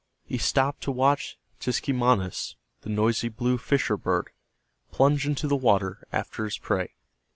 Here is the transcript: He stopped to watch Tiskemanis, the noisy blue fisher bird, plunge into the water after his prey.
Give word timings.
He 0.25 0.39
stopped 0.39 0.81
to 0.81 0.91
watch 0.91 1.37
Tiskemanis, 1.59 2.55
the 2.81 2.89
noisy 2.89 3.29
blue 3.29 3.59
fisher 3.59 3.97
bird, 3.97 4.31
plunge 4.91 5.27
into 5.27 5.47
the 5.47 5.55
water 5.55 6.07
after 6.11 6.45
his 6.45 6.57
prey. 6.57 6.95